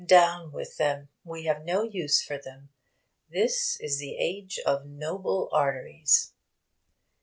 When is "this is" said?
3.29-3.99